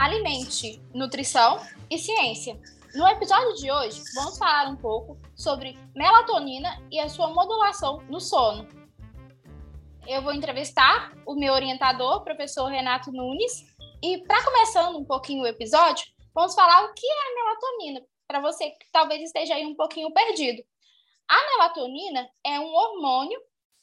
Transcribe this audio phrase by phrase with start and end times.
[0.00, 1.60] Alimente, Nutrição
[1.90, 2.58] e Ciência.
[2.94, 8.18] No episódio de hoje, vamos falar um pouco sobre melatonina e a sua modulação no
[8.18, 8.66] sono.
[10.06, 13.52] Eu vou entrevistar o meu orientador, professor Renato Nunes,
[14.02, 18.40] e para começando um pouquinho o episódio, vamos falar o que é a melatonina, para
[18.40, 20.62] você que talvez esteja aí um pouquinho perdido.
[21.28, 23.38] A melatonina é um hormônio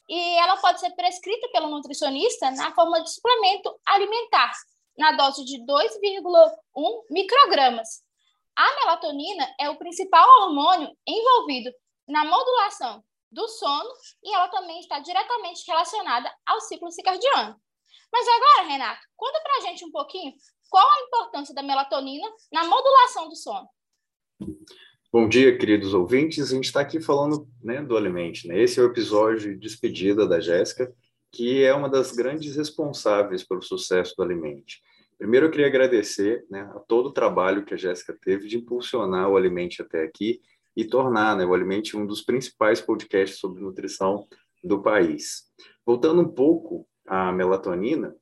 [0.09, 4.51] e ela pode ser prescrita pelo nutricionista na forma de suplemento alimentar,
[4.97, 8.01] na dose de 2,1 microgramas.
[8.55, 11.71] A melatonina é o principal hormônio envolvido
[12.07, 13.89] na modulação do sono
[14.23, 17.55] e ela também está diretamente relacionada ao ciclo circadiano.
[18.11, 20.33] Mas agora, Renato, conta para a gente um pouquinho
[20.69, 23.67] qual a importância da melatonina na modulação do sono.
[25.11, 26.51] Bom dia, queridos ouvintes.
[26.51, 28.47] A gente está aqui falando né, do Alimente.
[28.47, 28.61] Né?
[28.61, 30.93] Esse é o episódio de despedida da Jéssica,
[31.31, 34.81] que é uma das grandes responsáveis pelo sucesso do Alimente.
[35.17, 39.29] Primeiro, eu queria agradecer né, a todo o trabalho que a Jéssica teve de impulsionar
[39.29, 40.39] o Alimente até aqui
[40.75, 44.27] e tornar né, o Alimente um dos principais podcasts sobre nutrição
[44.63, 45.45] do país.
[45.83, 48.15] Voltando um pouco à melatonina,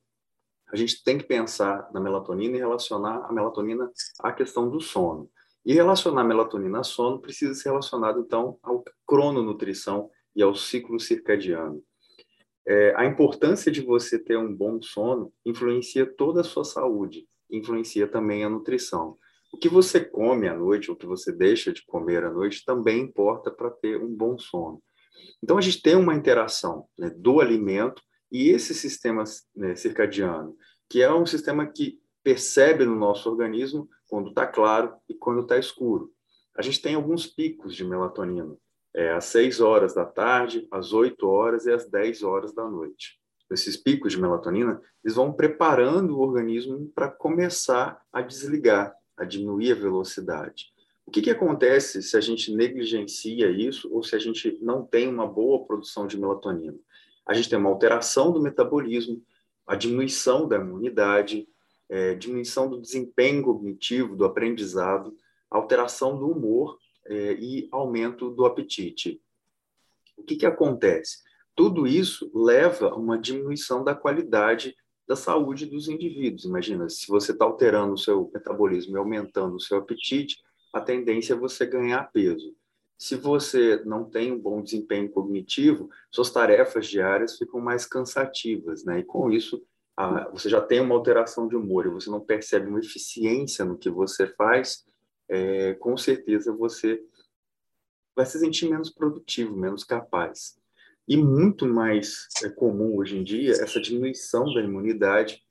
[0.72, 5.30] a gente tem que pensar na melatonina e relacionar a melatonina à questão do sono.
[5.64, 10.98] E relacionar a melatonina ao sono precisa ser relacionado, então, ao crononutrição e ao ciclo
[10.98, 11.82] circadiano.
[12.68, 18.08] É, a importância de você ter um bom sono influencia toda a sua saúde, influencia
[18.08, 19.16] também a nutrição.
[19.52, 23.00] O que você come à noite, o que você deixa de comer à noite, também
[23.00, 24.82] importa para ter um bom sono.
[25.42, 29.22] Então, a gente tem uma interação né, do alimento e esse sistema
[29.54, 30.56] né, circadiano,
[30.90, 35.56] que é um sistema que percebe no nosso organismo quando está claro e quando está
[35.56, 36.10] escuro.
[36.56, 38.56] A gente tem alguns picos de melatonina
[38.96, 43.20] é, às 6 horas da tarde, às 8 horas e às 10 horas da noite.
[43.50, 49.72] Esses picos de melatonina, eles vão preparando o organismo para começar a desligar, a diminuir
[49.72, 50.72] a velocidade.
[51.04, 55.06] O que, que acontece se a gente negligencia isso ou se a gente não tem
[55.06, 56.76] uma boa produção de melatonina?
[57.26, 59.22] A gente tem uma alteração do metabolismo,
[59.66, 61.46] a diminuição da imunidade,
[61.88, 65.14] é, diminuição do desempenho cognitivo, do aprendizado,
[65.50, 66.78] alteração do humor
[67.08, 69.20] é, e aumento do apetite.
[70.16, 71.18] O que, que acontece?
[71.54, 74.74] Tudo isso leva a uma diminuição da qualidade
[75.06, 76.44] da saúde dos indivíduos.
[76.44, 81.34] Imagina, se você está alterando o seu metabolismo e aumentando o seu apetite, a tendência
[81.34, 82.54] é você ganhar peso.
[82.98, 89.00] Se você não tem um bom desempenho cognitivo, suas tarefas diárias ficam mais cansativas, né?
[89.00, 89.62] E com isso,
[89.96, 93.78] a, você já tem uma alteração de humor e você não percebe uma eficiência no
[93.78, 94.84] que você faz,
[95.28, 97.02] é, com certeza você
[98.14, 100.58] vai se sentir menos produtivo, menos capaz.
[101.06, 105.44] E muito mais é comum hoje em dia, essa diminuição da imunidade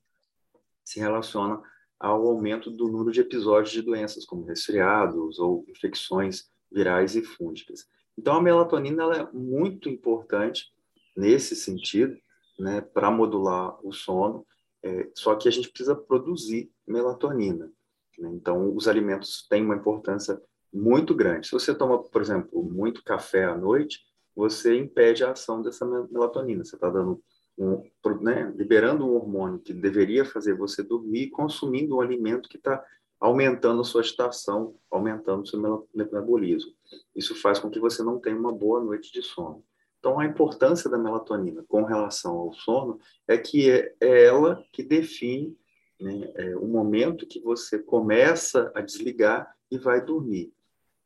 [0.84, 1.62] se relaciona
[2.00, 7.88] ao aumento do número de episódios de doenças, como resfriados ou infecções virais e fúngicas.
[8.18, 10.74] Então, a melatonina ela é muito importante
[11.16, 12.18] nesse sentido,
[12.59, 14.46] né, para modular o sono,
[14.84, 17.72] é, só que a gente precisa produzir melatonina.
[18.19, 18.29] Né?
[18.33, 20.41] Então, os alimentos têm uma importância
[20.73, 21.47] muito grande.
[21.47, 23.99] Se você toma, por exemplo, muito café à noite,
[24.35, 26.63] você impede a ação dessa melatonina.
[26.63, 27.21] Você está dando
[27.57, 27.81] um,
[28.21, 32.83] né, liberando um hormônio que deveria fazer você dormir, consumindo um alimento que está
[33.19, 36.71] aumentando a sua agitação, aumentando o seu metabolismo.
[37.15, 39.63] Isso faz com que você não tenha uma boa noite de sono.
[39.99, 43.95] Então, a importância da melatonina com relação ao sono é que é,
[44.25, 45.57] ela que define
[46.00, 50.53] né, é o momento que você começa a desligar e vai dormir.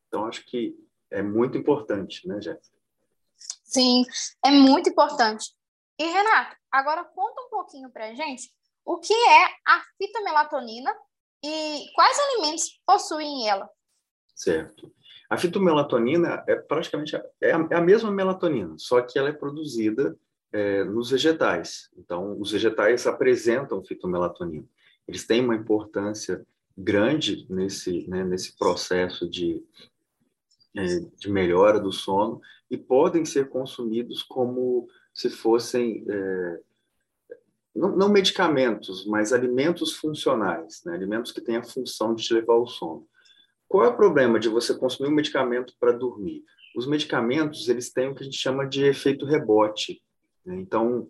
[0.07, 0.75] Então, acho que
[1.11, 2.77] é muito importante, né, Jéssica?
[3.63, 4.03] Sim,
[4.43, 5.53] é muito importante.
[5.97, 8.51] E, Renato, agora conta um pouquinho para a gente
[8.85, 10.91] o que é a fitomelatonina
[11.43, 13.69] e quais alimentos possuem ela.
[14.35, 14.91] Certo.
[15.29, 19.33] A fitomelatonina é praticamente a, é a, é a mesma melatonina, só que ela é
[19.33, 20.17] produzida
[20.51, 21.89] é, nos vegetais.
[21.95, 24.67] Então, os vegetais apresentam fitomelatonina
[25.09, 26.45] eles têm uma importância
[26.77, 29.59] grande nesse, né, nesse processo de,
[30.77, 32.39] é, de melhora do sono
[32.69, 36.59] e podem ser consumidos como se fossem é,
[37.75, 42.53] não, não, medicamentos, mas alimentos funcionais, né, alimentos que têm a função de te levar
[42.53, 43.07] ao sono.
[43.67, 46.43] Qual é o problema de você consumir um medicamento para dormir?
[46.75, 50.03] Os medicamentos eles têm o que a gente chama de efeito rebote.
[50.45, 50.55] Né?
[50.59, 51.09] Então,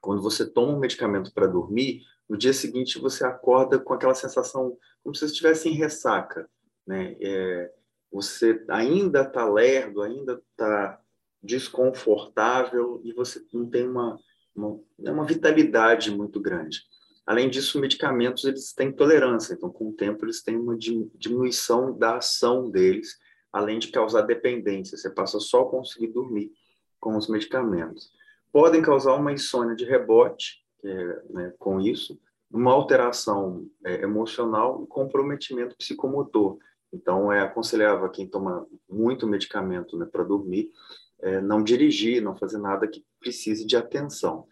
[0.00, 4.76] quando você toma um medicamento para dormir, no dia seguinte você acorda com aquela sensação
[5.02, 6.48] como se você estivesse em ressaca,
[6.86, 7.16] né?
[7.20, 7.72] É,
[8.10, 11.00] você ainda está lerdo, ainda está
[11.42, 14.18] desconfortável e você não tem uma,
[14.54, 16.80] uma, né, uma vitalidade muito grande.
[17.26, 22.18] Além disso, medicamentos eles têm tolerância, então com o tempo eles têm uma diminuição da
[22.18, 23.18] ação deles,
[23.52, 24.96] além de causar dependência.
[24.96, 26.52] Você passa só a conseguir dormir
[27.00, 28.10] com os medicamentos.
[28.52, 32.18] Podem causar uma insônia de rebote é, né, com isso,
[32.50, 36.58] uma alteração é, emocional e comprometimento psicomotor.
[36.92, 40.70] Então, é aconselhável a quem toma muito medicamento né, para dormir,
[41.20, 44.46] é, não dirigir, não fazer nada que precise de atenção.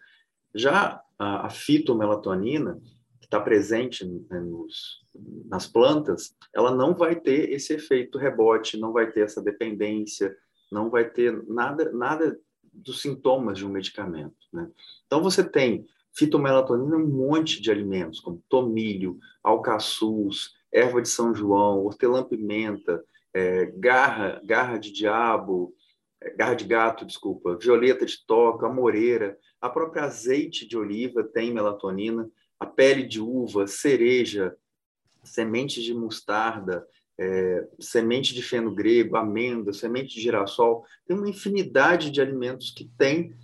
[0.53, 2.81] Já a, a fitomelatonina,
[3.19, 5.05] que está presente né, nos,
[5.45, 10.35] nas plantas, ela não vai ter esse efeito rebote, não vai ter essa dependência,
[10.69, 12.37] não vai ter nada, nada
[12.73, 14.35] dos sintomas de um medicamento.
[14.51, 14.69] Né?
[15.05, 21.33] Então, você tem fitomelatonina em um monte de alimentos, como tomilho, alcaçuz, erva de São
[21.33, 25.73] João, hortelã-pimenta, é, garra, garra de diabo,
[26.21, 31.53] é, garra de gato, desculpa, violeta de toca, amoreira, a própria azeite de oliva tem
[31.53, 34.55] melatonina, a pele de uva, cereja,
[35.23, 36.85] sementes de mostarda,
[37.17, 42.89] é, semente de feno grego, amêndoa, semente de girassol, tem uma infinidade de alimentos que
[42.97, 43.35] têm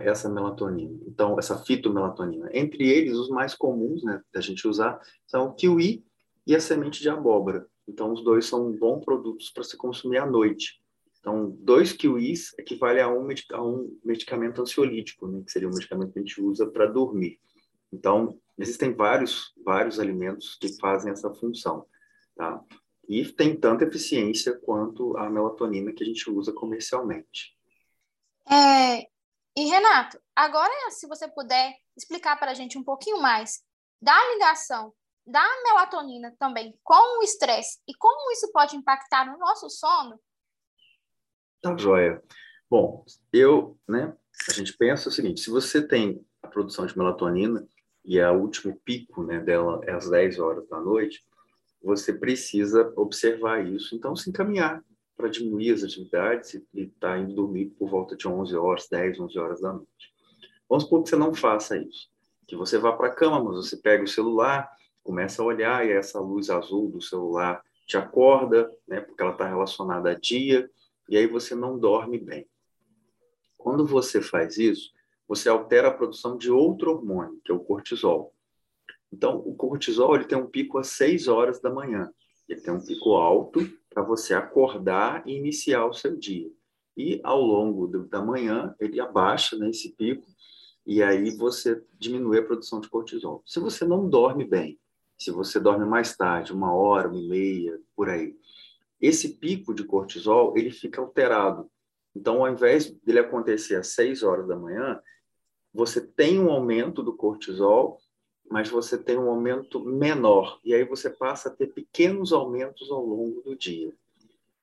[0.00, 0.98] essa melatonina.
[1.06, 2.48] Então, essa fitomelatonina.
[2.52, 6.04] Entre eles, os mais comuns né, da gente usar são o kiwi
[6.46, 7.66] e a semente de abóbora.
[7.86, 10.80] Então, os dois são bons produtos para se consumir à noite.
[11.18, 16.12] Então, dois kiwis equivale a um, a um medicamento ansiolítico, né, que seria um medicamento
[16.12, 17.40] que a gente usa para dormir.
[17.92, 21.86] Então, existem vários, vários alimentos que fazem essa função.
[22.36, 22.62] Tá?
[23.08, 27.56] E tem tanta eficiência quanto a melatonina que a gente usa comercialmente.
[28.50, 29.08] É,
[29.56, 33.62] e, Renato, agora, se você puder explicar para a gente um pouquinho mais
[34.00, 34.92] da ligação
[35.26, 40.20] da melatonina também com o estresse e como isso pode impactar no nosso sono?
[41.62, 42.22] Tá joia.
[42.68, 44.14] Bom, eu, né,
[44.48, 47.66] a gente pensa o seguinte, se você tem a produção de melatonina
[48.04, 51.24] e é o último pico, né, dela é às 10 horas da noite,
[51.82, 54.82] você precisa observar isso, então se encaminhar
[55.16, 59.20] para diminuir as atividades e estar tá indo dormir por volta de 11 horas, 10,
[59.20, 60.14] 11 horas da noite.
[60.68, 62.08] Vamos supor que você não faça isso,
[62.46, 64.70] que você vá para a cama, mas você pega o celular,
[65.02, 69.46] começa a olhar e essa luz azul do celular te acorda, né, porque ela está
[69.46, 70.70] relacionada a dia,
[71.08, 72.46] e aí você não dorme bem.
[73.58, 74.92] Quando você faz isso,
[75.28, 78.34] você altera a produção de outro hormônio, que é o cortisol.
[79.12, 82.10] Então, o cortisol ele tem um pico às 6 horas da manhã.
[82.48, 83.60] Ele tem um pico alto
[83.94, 86.50] para você acordar e iniciar o seu dia.
[86.96, 90.26] E ao longo do, da manhã, ele abaixa né, esse pico
[90.86, 93.42] e aí você diminui a produção de cortisol.
[93.46, 94.78] Se você não dorme bem,
[95.16, 98.36] se você dorme mais tarde, uma hora, uma e meia, por aí,
[99.00, 101.70] esse pico de cortisol ele fica alterado.
[102.14, 105.00] Então, ao invés dele acontecer às 6 horas da manhã,
[105.72, 107.98] você tem um aumento do cortisol,
[108.50, 110.60] mas você tem um aumento menor.
[110.64, 113.92] E aí você passa a ter pequenos aumentos ao longo do dia.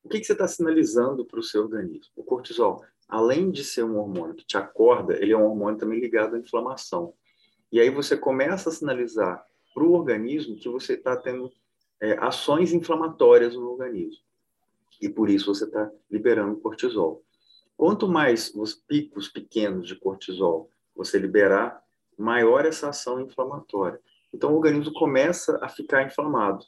[0.04, 2.12] O que, que você está sinalizando para o seu organismo?
[2.16, 6.00] O cortisol, além de ser um hormônio que te acorda, ele é um hormônio também
[6.00, 7.14] ligado à inflamação.
[7.72, 11.52] E aí você começa a sinalizar para o organismo que você está tendo
[12.00, 14.24] é, ações inflamatórias no organismo.
[15.02, 17.24] E por isso você está liberando cortisol.
[17.78, 21.81] Quanto mais os picos pequenos de cortisol você liberar,
[22.22, 24.00] maior essa ação inflamatória.
[24.34, 26.66] Então o organismo começa a ficar inflamado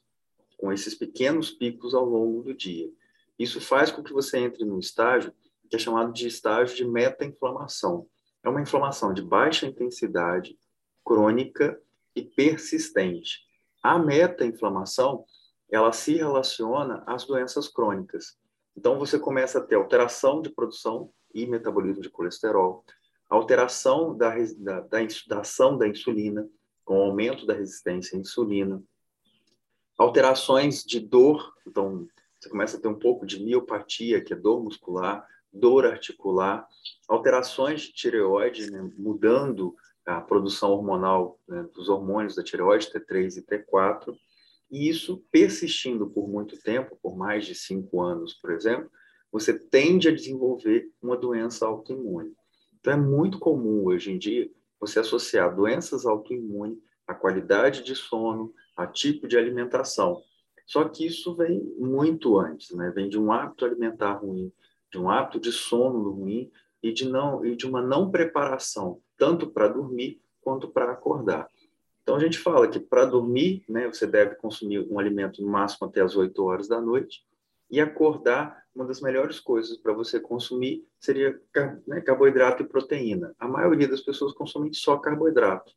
[0.57, 2.89] com esses pequenos picos ao longo do dia.
[3.37, 5.33] Isso faz com que você entre num estágio
[5.69, 8.07] que é chamado de estágio de meta-inflamação.
[8.43, 10.57] É uma inflamação de baixa intensidade,
[11.03, 11.81] crônica
[12.15, 13.39] e persistente.
[13.81, 15.25] A meta-inflamação,
[15.71, 18.37] ela se relaciona às doenças crônicas.
[18.77, 22.85] Então, você começa a ter alteração de produção e metabolismo de colesterol,
[23.35, 26.47] alteração da, da, da, da ação da insulina,
[26.85, 28.83] com aumento da resistência à insulina,
[29.97, 32.07] alterações de dor, então
[32.39, 36.67] você começa a ter um pouco de miopatia, que é dor muscular, dor articular,
[37.07, 39.75] alterações de tireoide, né, mudando
[40.05, 44.13] a produção hormonal né, dos hormônios da tireoide, T3 e T4,
[44.69, 48.91] e isso persistindo por muito tempo, por mais de cinco anos, por exemplo,
[49.31, 52.35] você tende a desenvolver uma doença autoimune.
[52.83, 58.53] Então, é muito comum hoje em dia você associar doenças autoimunes à qualidade de sono,
[58.75, 60.21] a tipo de alimentação.
[60.65, 62.91] Só que isso vem muito antes, né?
[62.93, 64.51] Vem de um hábito alimentar ruim,
[64.91, 69.49] de um hábito de sono ruim e de não e de uma não preparação tanto
[69.49, 71.47] para dormir quanto para acordar.
[72.01, 75.87] Então a gente fala que para dormir, né, você deve consumir um alimento no máximo
[75.87, 77.23] até as 8 horas da noite
[77.69, 81.39] e acordar, uma das melhores coisas para você consumir seria
[81.87, 83.35] né, carboidrato e proteína.
[83.39, 85.71] A maioria das pessoas consomem só carboidrato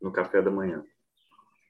[0.00, 0.84] no café da manhã.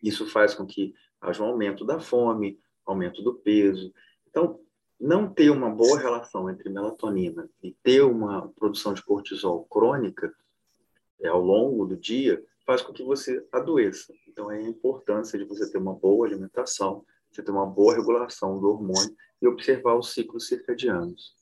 [0.02, 3.92] Isso faz com que haja um aumento da fome, aumento do peso.
[4.28, 4.58] Então,
[5.00, 10.32] não ter uma boa relação entre melatonina e ter uma produção de cortisol crônica
[11.20, 14.12] é, ao longo do dia faz com que você adoeça.
[14.28, 18.58] Então, é a importância de você ter uma boa alimentação, você ter uma boa regulação
[18.60, 21.34] do hormônio e observar os ciclos circadianos.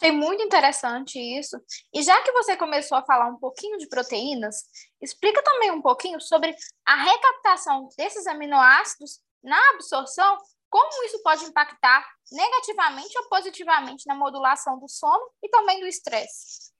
[0.00, 1.60] Achei muito interessante isso.
[1.92, 4.64] E já que você começou a falar um pouquinho de proteínas,
[5.02, 6.54] explica também um pouquinho sobre
[6.86, 10.38] a recaptação desses aminoácidos na absorção,
[10.70, 16.72] como isso pode impactar negativamente ou positivamente na modulação do sono e também do estresse.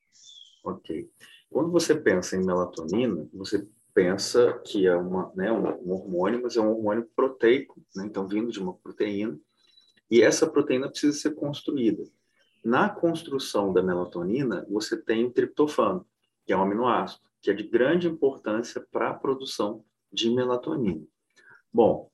[0.62, 1.10] Ok.
[1.50, 3.66] Quando você pensa em melatonina, você
[3.98, 8.52] pensa que é uma, né, um hormônio, mas é um hormônio proteico, né, então vindo
[8.52, 9.36] de uma proteína,
[10.08, 12.04] e essa proteína precisa ser construída.
[12.64, 16.06] Na construção da melatonina, você tem o triptofano,
[16.46, 21.04] que é um aminoácido, que é de grande importância para a produção de melatonina.
[21.72, 22.08] Bom,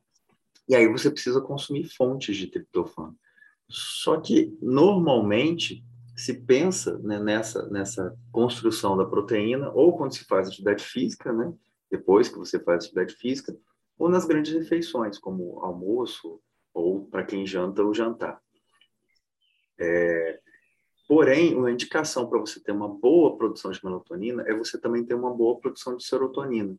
[0.67, 3.15] e aí você precisa consumir fontes de triptofano.
[3.69, 5.85] Só que, normalmente,
[6.17, 11.53] se pensa né, nessa, nessa construção da proteína, ou quando se faz atividade física, né,
[11.91, 13.57] depois que você faz atividade física,
[13.99, 16.41] ou nas grandes refeições, como almoço,
[16.73, 18.41] ou para quem janta, o jantar.
[19.79, 20.41] É,
[21.09, 25.15] porém, uma indicação para você ter uma boa produção de melatonina é você também ter
[25.15, 26.77] uma boa produção de serotonina.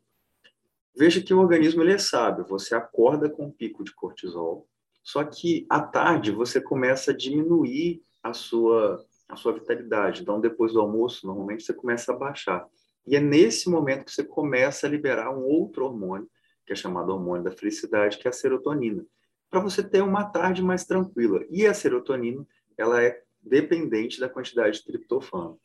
[0.98, 4.68] Veja que o organismo ele é sábio, você acorda com um pico de cortisol,
[5.04, 10.22] só que à tarde você começa a diminuir a sua a sua vitalidade.
[10.22, 12.66] Então, depois do almoço, normalmente você começa a baixar.
[13.08, 16.30] E é nesse momento que você começa a liberar um outro hormônio,
[16.66, 19.06] que é chamado hormônio da felicidade, que é a serotonina,
[19.50, 21.46] para você ter uma tarde mais tranquila.
[21.50, 22.46] E a serotonina,
[22.78, 25.60] ela é dependente da quantidade de triptofano.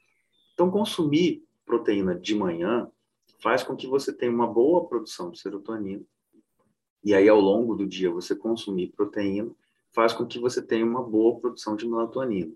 [0.53, 2.91] Então, consumir proteína de manhã
[3.43, 6.05] faz com que você tenha uma boa produção de serotonina.
[7.03, 9.51] E aí, ao longo do dia, você consumir proteína
[9.93, 12.53] faz com que você tenha uma boa produção de melatonina.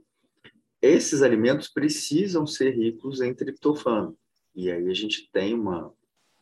[0.80, 4.16] Esses alimentos precisam ser ricos em triptofano.
[4.54, 5.92] E aí a gente tem uma,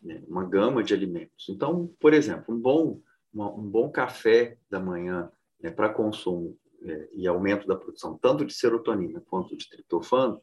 [0.03, 1.49] né, uma gama de alimentos.
[1.49, 3.01] Então, por exemplo, um bom,
[3.33, 8.45] uma, um bom café da manhã né, para consumo é, e aumento da produção tanto
[8.45, 10.41] de serotonina quanto de triptofano,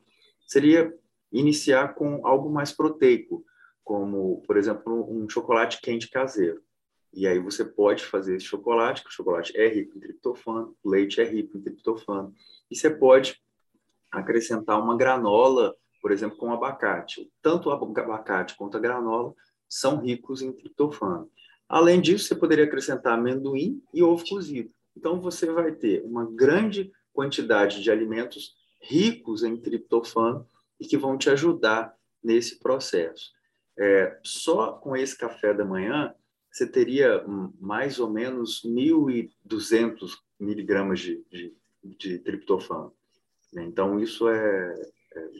[0.47, 0.93] seria
[1.31, 3.45] iniciar com algo mais proteico,
[3.83, 6.61] como, por exemplo, um chocolate quente caseiro.
[7.13, 10.89] E aí você pode fazer esse chocolate, que o chocolate é rico em triptofano, o
[10.89, 12.33] leite é rico em triptofano,
[12.69, 13.41] e você pode
[14.11, 17.31] acrescentar uma granola, por exemplo, com abacate.
[17.41, 19.33] Tanto o abacate quanto a granola
[19.67, 21.29] são ricos em triptofano.
[21.67, 24.71] Além disso, você poderia acrescentar amendoim e ovo cozido.
[24.97, 30.47] Então, você vai ter uma grande quantidade de alimentos ricos em triptofano
[30.79, 33.31] e que vão te ajudar nesse processo.
[33.77, 36.13] É, só com esse café da manhã,
[36.51, 37.23] você teria
[37.59, 41.53] mais ou menos 1.200 miligramas de, de,
[41.83, 42.93] de triptofano.
[43.53, 44.75] Então, isso é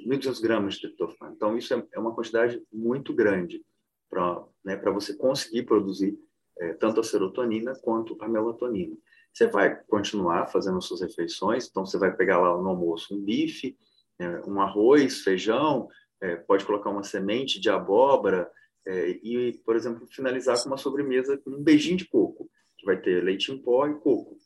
[0.05, 1.33] 1.200 gramas de triptofano.
[1.35, 3.63] Então, isso é, é uma quantidade muito grande
[4.09, 6.17] para né, você conseguir produzir
[6.57, 8.95] é, tanto a serotonina quanto a melatonina.
[9.33, 13.77] Você vai continuar fazendo suas refeições, então você vai pegar lá no almoço um bife,
[14.17, 15.87] é, um arroz, feijão,
[16.19, 18.51] é, pode colocar uma semente de abóbora
[18.85, 22.99] é, e, por exemplo, finalizar com uma sobremesa com um beijinho de coco, que vai
[22.99, 24.37] ter leite em pó e coco.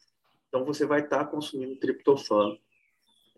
[0.48, 2.58] Então você vai estar tá consumindo triptofano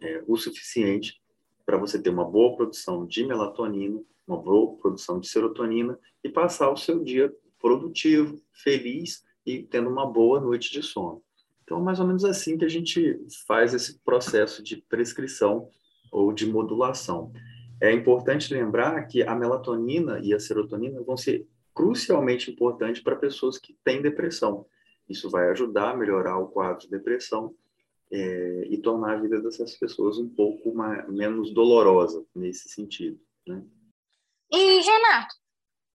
[0.02, 1.22] é, o suficiente
[1.66, 6.70] para você ter uma boa produção de melatonina, uma boa produção de serotonina e passar
[6.70, 11.22] o seu dia produtivo, feliz e tendo uma boa noite de sono.
[11.64, 15.68] Então, mais ou menos assim que a gente faz esse processo de prescrição
[16.12, 17.32] ou de modulação.
[17.82, 23.58] É importante lembrar que a melatonina e a serotonina vão ser crucialmente importantes para pessoas
[23.58, 24.66] que têm depressão.
[25.10, 27.54] Isso vai ajudar a melhorar o quadro de depressão
[28.12, 33.20] é, e tornar a vida dessas pessoas um pouco mais, menos dolorosa nesse sentido.
[33.48, 33.64] Né?
[34.52, 35.36] E, Renato,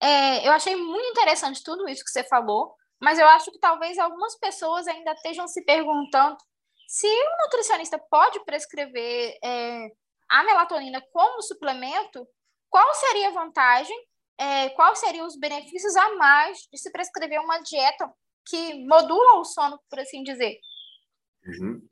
[0.00, 3.98] é, eu achei muito interessante tudo isso que você falou, mas eu acho que talvez
[3.98, 6.36] algumas pessoas ainda estejam se perguntando
[6.88, 9.88] se o nutricionista pode prescrever é,
[10.28, 12.26] a melatonina como suplemento,
[12.70, 13.96] qual seria a vantagem,
[14.38, 18.10] é, quais seriam os benefícios a mais de se prescrever uma dieta
[18.46, 20.58] que modula o sono, por assim dizer?
[21.46, 21.88] Uhum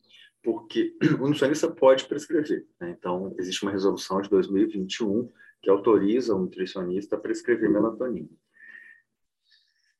[0.47, 2.65] porque o nutricionista pode prescrever.
[2.81, 2.95] Né?
[2.97, 5.29] Então, existe uma resolução de 2021
[5.61, 8.29] que autoriza o nutricionista a prescrever melatonina.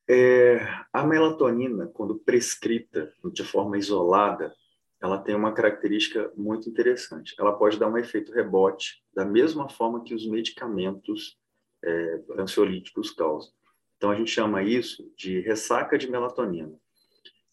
[0.09, 0.61] É,
[0.93, 4.55] a melatonina, quando prescrita de forma isolada,
[5.03, 7.35] ela tem uma característica muito interessante.
[7.41, 11.37] Ela pode dar um efeito rebote, da mesma forma que os medicamentos
[11.85, 13.53] é, ansiolíticos causam.
[13.97, 16.73] Então, a gente chama isso de ressaca de melatonina.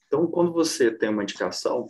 [0.05, 1.87] Então, quando você tem uma indicação,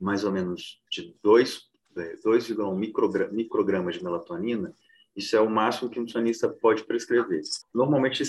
[0.00, 4.74] mais ou menos de 2,1 microgramas de melatonina,
[5.14, 7.42] isso é o máximo que um nutricionista pode prescrever.
[7.74, 8.22] Normalmente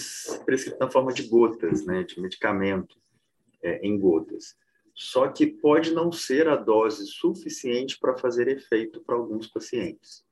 [0.45, 2.97] prescrito na forma de gotas, né, de medicamento
[3.61, 4.55] é, em gotas.
[4.93, 10.25] Só que pode não ser a dose suficiente para fazer efeito para alguns pacientes.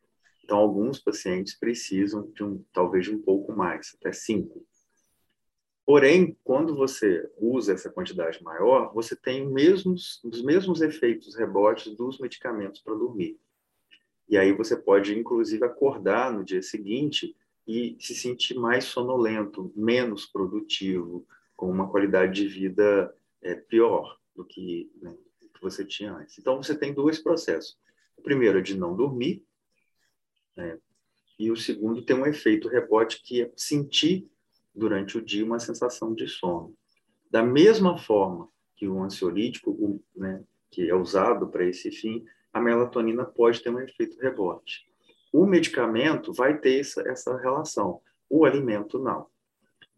[0.44, 4.66] Então, alguns pacientes precisam de um, talvez de um pouco mais, até 5.
[5.90, 12.20] Porém, quando você usa essa quantidade maior, você tem mesmos, os mesmos efeitos rebotes dos
[12.20, 13.40] medicamentos para dormir.
[14.30, 17.36] E aí você pode, inclusive, acordar no dia seguinte
[17.68, 24.46] e se sentir mais sonolento, menos produtivo, com uma qualidade de vida é, pior do
[24.46, 25.18] que, né,
[25.56, 26.38] que você tinha antes.
[26.38, 27.80] Então, você tem dois processos.
[28.16, 29.44] O primeiro é de não dormir,
[30.56, 30.78] né,
[31.40, 34.30] e o segundo tem um efeito rebote, que é sentir
[34.74, 36.74] durante o dia uma sensação de sono.
[37.30, 42.60] Da mesma forma que o ansiolítico, o, né, que é usado para esse fim, a
[42.60, 44.88] melatonina pode ter um efeito rebote.
[45.32, 49.28] O medicamento vai ter essa, essa relação, o alimento não.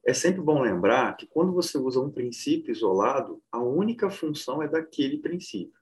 [0.04, 4.68] É sempre bom lembrar que quando você usa um princípio isolado, a única função é
[4.68, 5.80] daquele princípio.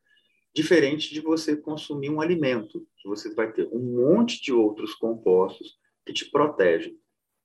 [0.54, 5.80] Diferente de você consumir um alimento, que você vai ter um monte de outros compostos
[6.06, 7.00] que te protegem.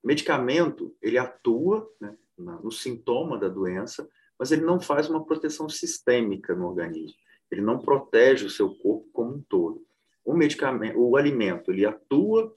[0.07, 4.09] Medicamento, ele atua né, no sintoma da doença,
[4.39, 9.09] mas ele não faz uma proteção sistêmica no organismo ele não protege o seu corpo
[9.13, 9.85] como um todo.
[10.25, 12.55] O medicamento, o alimento, ele atua,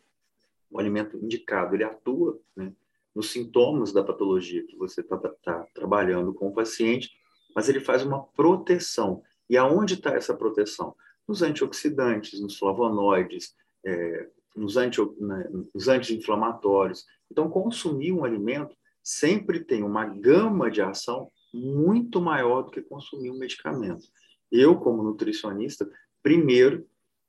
[0.70, 2.74] o alimento indicado, ele atua né,
[3.14, 7.12] nos sintomas da patologia que você está tá trabalhando com o paciente,
[7.56, 9.22] mas ele faz uma proteção.
[9.50, 10.96] E aonde está essa proteção?
[11.28, 17.06] Nos antioxidantes, nos flavonoides, é, nos, anti, né, nos anti-inflamatórios.
[17.32, 23.32] Então, consumir um alimento sempre tem uma gama de ação muito maior do que consumir
[23.32, 24.04] um medicamento.
[24.52, 25.90] Eu, como nutricionista,
[26.22, 26.86] primeiro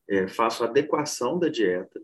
[0.08, 2.00] é, faço adequação da dieta,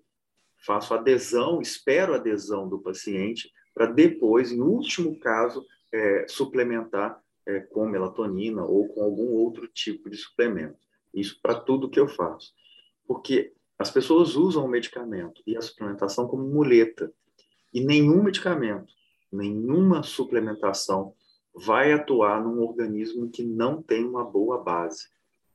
[0.65, 7.89] faço adesão, espero adesão do paciente, para depois, em último caso, é, suplementar é, com
[7.89, 10.79] melatonina ou com algum outro tipo de suplemento.
[11.13, 12.53] Isso para tudo que eu faço.
[13.07, 17.13] Porque as pessoas usam o medicamento e a suplementação como muleta.
[17.73, 18.93] E nenhum medicamento,
[19.33, 21.15] nenhuma suplementação
[21.55, 25.09] vai atuar num organismo que não tem uma boa base.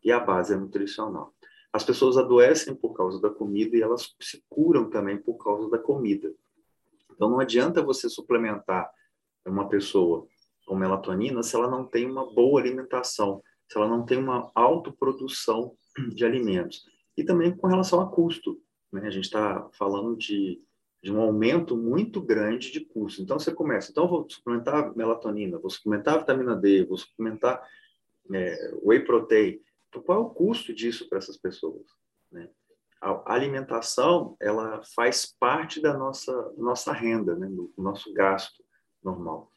[0.03, 1.34] E a base é nutricional.
[1.71, 5.77] As pessoas adoecem por causa da comida e elas se curam também por causa da
[5.77, 6.34] comida.
[7.12, 8.89] Então não adianta você suplementar
[9.45, 10.25] uma pessoa
[10.65, 15.75] com melatonina se ela não tem uma boa alimentação, se ela não tem uma autoprodução
[16.15, 16.86] de alimentos.
[17.19, 18.60] E também com relação a custo.
[18.91, 19.08] Né?
[19.08, 20.62] A gente está falando de
[21.01, 23.21] de um aumento muito grande de custo.
[23.21, 27.65] Então, você começa, então, vou suplementar melatonina, vou suplementar vitamina D, vou suplementar
[28.34, 29.62] é, whey protein.
[29.88, 31.86] Então, qual é o custo disso para essas pessoas?
[32.32, 32.49] Né?
[33.01, 37.47] A alimentação, ela faz parte da nossa, nossa renda, né?
[37.47, 38.62] do, nosso gasto
[39.01, 39.51] normal.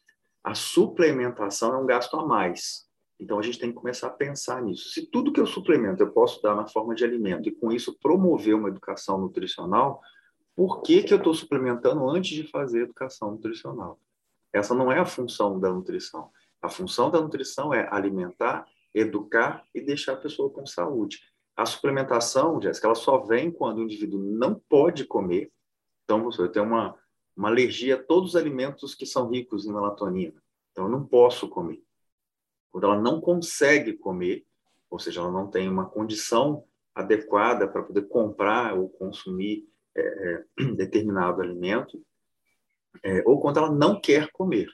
[0.45, 2.89] A suplementação é um gasto a mais.
[3.23, 4.89] Então, a gente tem que começar a pensar nisso.
[4.91, 7.97] Se tudo que eu suplemento eu posso dar na forma de alimento e, com isso,
[8.01, 10.01] promover uma educação nutricional,
[10.57, 14.01] por que, que eu estou suplementando antes de fazer educação nutricional?
[14.53, 16.33] Essa não é a função da nutrição.
[16.61, 21.21] A função da nutrição é alimentar, educar e deixar a pessoa com saúde.
[21.57, 25.53] A suplementação, Jéssica, ela só vem quando o indivíduo não pode comer.
[26.03, 26.99] Então, você tem uma,
[27.37, 30.43] uma alergia a todos os alimentos que são ricos em melatonina.
[30.73, 31.81] Então, eu não posso comer.
[32.73, 34.45] Quando ela não consegue comer,
[34.91, 41.43] ou seja, ela não tem uma condição adequada para poder comprar ou consumir é, determinado
[41.43, 42.03] alimento,
[43.03, 44.69] é, ou quando ela não quer comer.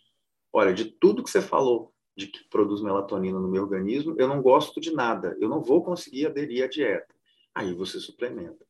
[0.53, 4.43] Olha, de tudo que você falou de que produz melatonina no meu organismo, eu não
[4.43, 7.15] gosto de nada, eu não vou conseguir aderir à dieta.
[7.55, 8.65] Aí você suplementa.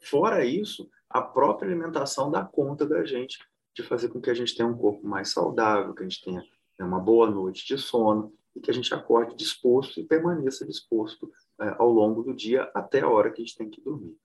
[0.00, 3.38] Fora isso, a própria alimentação dá conta da gente
[3.74, 6.44] de fazer com que a gente tenha um corpo mais saudável, que a gente tenha
[6.80, 11.68] uma boa noite de sono e que a gente acorde disposto e permaneça disposto é,
[11.78, 14.16] ao longo do dia até a hora que a gente tem que dormir.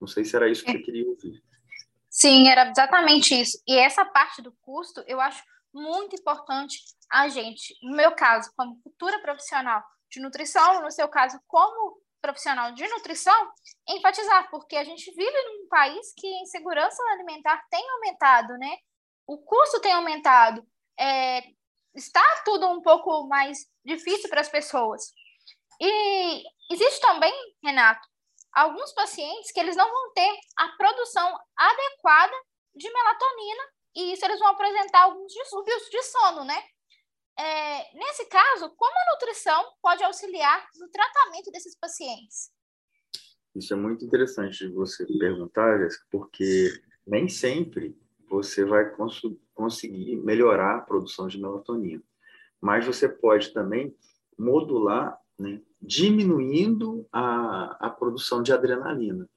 [0.00, 0.74] Não sei se era isso que é.
[0.74, 1.42] você queria ouvir.
[2.08, 3.62] Sim, era exatamente isso.
[3.66, 6.78] E essa parte do custo, eu acho muito importante
[7.10, 12.72] a gente, no meu caso, como futura profissional de nutrição, no seu caso, como profissional
[12.72, 13.50] de nutrição,
[13.88, 18.76] enfatizar, porque a gente vive num país que a insegurança alimentar tem aumentado, né?
[19.26, 20.66] O custo tem aumentado,
[20.98, 21.42] é,
[21.94, 25.12] está tudo um pouco mais difícil para as pessoas.
[25.80, 28.06] E existe também, Renato,
[28.52, 32.34] alguns pacientes que eles não vão ter a produção adequada
[32.74, 33.62] de melatonina
[33.96, 36.62] e isso eles vão apresentar alguns distúrbios de sono, né?
[37.38, 42.50] É, nesse caso, como a nutrição pode auxiliar no tratamento desses pacientes?
[43.54, 46.70] Isso é muito interessante de você perguntar, Jéssica, porque
[47.06, 47.98] nem sempre
[48.28, 49.20] você vai cons
[49.60, 52.02] conseguir melhorar a produção de melatonina.
[52.58, 53.94] Mas você pode também
[54.38, 59.28] modular, né, diminuindo a, a produção de adrenalina.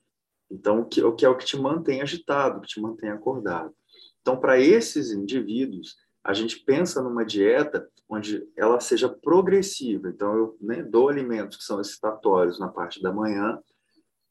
[0.50, 3.74] Então, o que, o que é o que te mantém agitado, que te mantém acordado.
[4.22, 10.08] Então, para esses indivíduos, a gente pensa numa dieta onde ela seja progressiva.
[10.08, 13.60] Então, eu né, dou alimentos que são excitatórios na parte da manhã,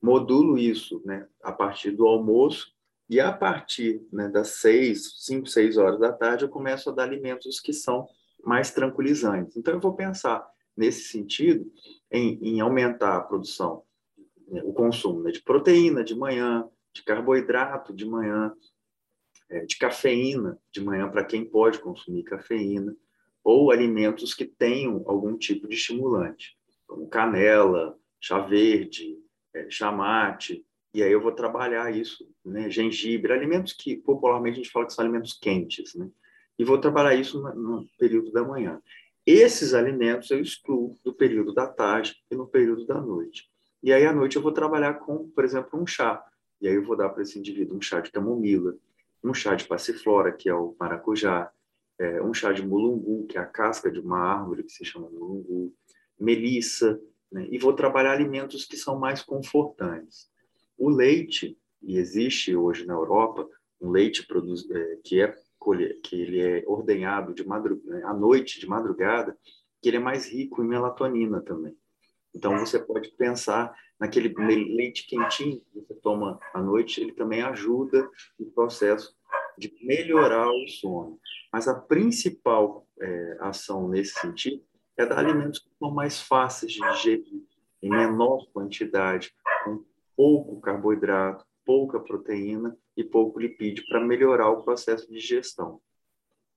[0.01, 2.72] modulo isso né, a partir do almoço,
[3.13, 7.03] e a partir né, das seis, cinco, seis horas da tarde, eu começo a dar
[7.03, 8.09] alimentos que são
[8.43, 9.55] mais tranquilizantes.
[9.55, 10.43] Então, eu vou pensar
[10.75, 11.71] nesse sentido
[12.11, 13.83] em, em aumentar a produção,
[14.49, 18.51] né, o consumo né, de proteína de manhã, de carboidrato de manhã,
[19.51, 22.97] é, de cafeína de manhã para quem pode consumir cafeína,
[23.45, 29.19] ou alimentos que tenham algum tipo de estimulante, como canela, chá verde,
[29.53, 32.69] é, chá mate, e aí eu vou trabalhar isso, né?
[32.69, 36.11] gengibre, alimentos que popularmente a gente fala que são alimentos quentes, né?
[36.59, 38.81] e vou trabalhar isso no, período da manhã.
[39.25, 43.49] Esses alimentos eu excluo do período da tarde e no período da noite.
[43.83, 46.23] E aí à noite eu vou trabalhar com, por exemplo, um chá.
[46.61, 48.75] E aí eu vou dar para esse indivíduo um chá de camomila,
[49.25, 51.51] um chá de passiflora, que é o maracujá,
[51.99, 55.09] é, um chá de mulungu, que é a casca de uma árvore que se chama
[55.09, 55.73] mulungu,
[56.19, 57.01] melissa,
[57.31, 57.47] né?
[57.51, 60.32] e vou trabalhar alimentos que são mais confortantes.
[60.83, 63.49] O leite, e existe hoje na Europa
[63.81, 65.33] um leite produz, é, que é
[66.03, 69.39] que ele é ordenhado de né, à noite, de madrugada,
[69.81, 71.73] que ele é mais rico em melatonina também.
[72.35, 78.11] Então você pode pensar naquele leite quentinho que você toma à noite, ele também ajuda
[78.37, 79.15] no processo
[79.57, 81.17] de melhorar o sono.
[81.53, 84.61] Mas a principal é, ação nesse sentido
[84.97, 87.45] é dar alimentos que são mais fáceis de digerir,
[87.81, 89.33] em menor quantidade,
[90.17, 95.81] pouco carboidrato, pouca proteína e pouco lipídio para melhorar o processo de digestão.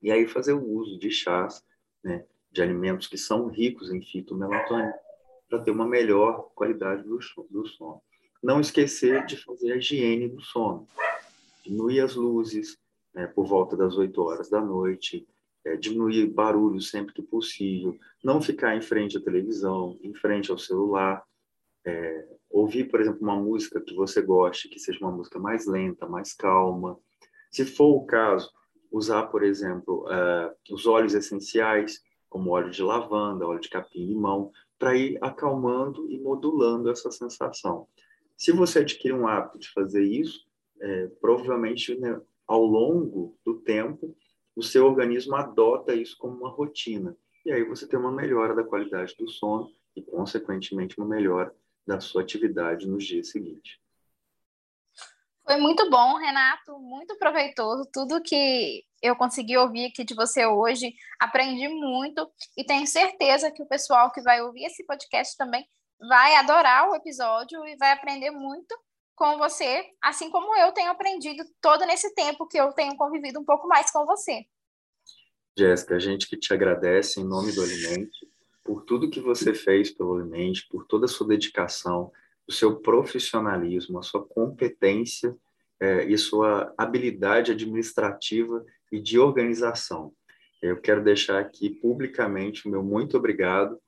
[0.02, 1.63] E aí fazer o uso de chás,
[2.04, 4.94] né, de alimentos que são ricos em fitomelatonina
[5.50, 8.02] para ter uma melhor qualidade do, do sono.
[8.41, 10.88] Não esquecer de fazer a higiene do sono.
[11.63, 12.78] Diminuir as luzes
[13.13, 15.28] né, por volta das 8 horas da noite,
[15.63, 20.58] é, diminuir barulho sempre que possível, não ficar em frente à televisão, em frente ao
[20.58, 21.24] celular,
[21.84, 26.08] é, ouvir, por exemplo, uma música que você goste, que seja uma música mais lenta,
[26.08, 26.97] mais calma.
[27.51, 28.49] Se for o caso,
[28.91, 34.95] usar, por exemplo, uh, os óleos essenciais, como óleo de lavanda, óleo de capim-limão, para
[34.95, 37.88] ir acalmando e modulando essa sensação.
[38.38, 40.45] Se você adquirir um hábito de fazer isso,
[40.81, 44.15] é, provavelmente né, ao longo do tempo,
[44.55, 47.15] o seu organismo adota isso como uma rotina.
[47.45, 51.53] E aí você tem uma melhora da qualidade do sono e, consequentemente, uma melhora
[51.86, 53.78] da sua atividade nos dias seguintes.
[55.45, 57.88] Foi muito bom, Renato, muito proveitoso.
[57.93, 63.62] Tudo que eu consegui ouvir aqui de você hoje, aprendi muito e tenho certeza que
[63.62, 65.63] o pessoal que vai ouvir esse podcast também
[66.00, 68.76] vai adorar o episódio e vai aprender muito
[69.15, 73.45] com você, assim como eu tenho aprendido todo nesse tempo que eu tenho convivido um
[73.45, 74.45] pouco mais com você.
[75.58, 78.28] Jéssica, a gente que te agradece em nome do Alimente
[78.65, 82.12] por tudo que você fez pelo Alimente, por toda a sua dedicação,
[82.47, 85.38] o seu profissionalismo, a sua competência
[85.80, 90.12] é, e sua habilidade administrativa e de organização.
[90.62, 93.80] Eu quero deixar aqui publicamente o meu muito obrigado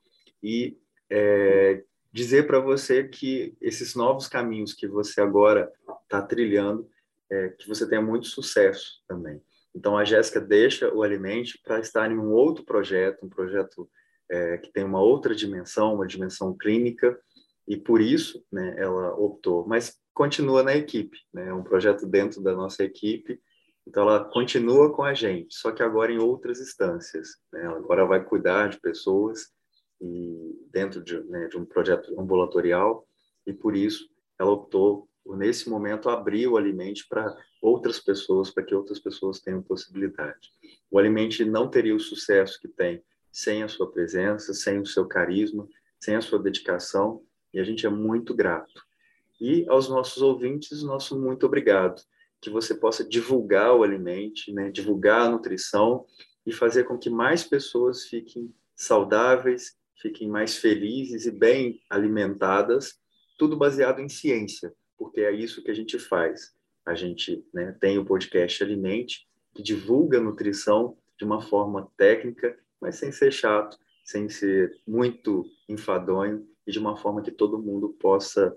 [0.44, 0.78] e
[1.10, 5.72] é, dizer para você que esses novos caminhos que você agora
[6.04, 6.88] está trilhando,
[7.32, 9.42] é, que você tenha muito sucesso também.
[9.74, 13.90] Então, a Jéssica deixa o Alimente para estar em um outro projeto, um projeto
[14.30, 17.20] é, que tem uma outra dimensão, uma dimensão clínica,
[17.68, 22.42] e por isso né, ela optou, mas continua na equipe, né, é um projeto dentro
[22.42, 23.40] da nossa equipe,
[23.86, 27.30] então ela continua com a gente, só que agora em outras instâncias.
[27.54, 29.48] Né, ela agora vai cuidar de pessoas
[30.02, 33.08] e dentro de, né, de um projeto ambulatorial,
[33.46, 34.10] e por isso
[34.40, 39.62] ela optou nesse momento, abrir o Alimente para outras pessoas, para que outras pessoas tenham
[39.62, 40.52] possibilidade.
[40.90, 43.04] O Alimente não teria o sucesso que tem
[43.38, 45.70] sem a sua presença, sem o seu carisma,
[46.00, 47.22] sem a sua dedicação,
[47.54, 48.84] e a gente é muito grato.
[49.40, 52.02] E aos nossos ouvintes, nosso muito obrigado.
[52.42, 56.04] Que você possa divulgar o alimento, né, divulgar a nutrição
[56.48, 63.00] e fazer com que mais pessoas fiquem saudáveis, fiquem mais felizes e bem alimentadas,
[63.38, 66.56] tudo baseado em ciência, porque é isso que a gente faz.
[66.84, 72.96] A gente né, tem o podcast Alimente, que divulga nutrição de uma forma técnica, mas
[72.96, 78.56] sem ser chato, sem ser muito enfadonho e de uma forma que todo mundo possa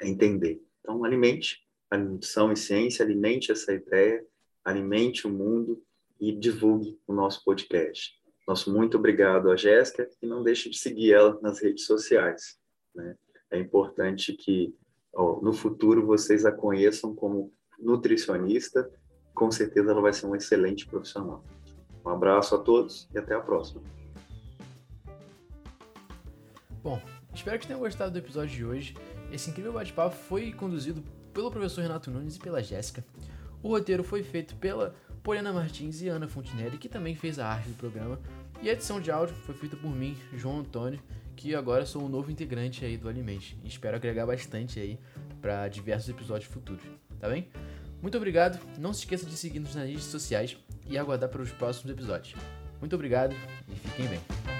[0.00, 0.62] entender.
[0.80, 4.24] Então, alimente a nutrição e ciência, alimente essa ideia,
[4.64, 5.82] alimente o mundo
[6.20, 8.18] e divulgue o nosso podcast.
[8.46, 12.58] Nosso muito obrigado a Jéssica e não deixe de seguir ela nas redes sociais.
[12.94, 13.16] Né?
[13.50, 14.74] É importante que
[15.12, 18.90] ó, no futuro vocês a conheçam como nutricionista.
[19.34, 21.44] Com certeza ela vai ser um excelente profissional.
[22.04, 23.82] Um abraço a todos e até a próxima.
[26.82, 27.00] Bom,
[27.34, 28.96] espero que tenham gostado do episódio de hoje.
[29.30, 33.04] Esse incrível bate-papo foi conduzido pelo professor Renato Nunes e pela Jéssica.
[33.62, 37.68] O roteiro foi feito pela Poliana Martins e Ana Fontinelli, que também fez a arte
[37.68, 38.18] do programa.
[38.62, 41.00] E a edição de áudio foi feita por mim, João Antônio,
[41.36, 43.58] que agora sou um novo integrante aí do Alimente.
[43.62, 44.98] E espero agregar bastante aí
[45.40, 46.82] para diversos episódios futuros,
[47.18, 47.48] tá bem?
[48.00, 50.56] Muito obrigado, não se esqueça de seguir-nos redes sociais
[50.88, 52.34] e aguardar para os próximos episódios.
[52.80, 53.34] Muito obrigado
[53.68, 54.59] e fiquem bem.